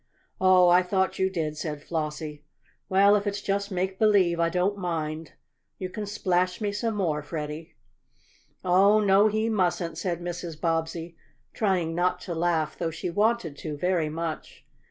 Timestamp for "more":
6.95-7.21